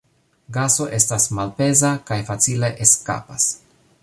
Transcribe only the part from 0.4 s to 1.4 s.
Gaso estas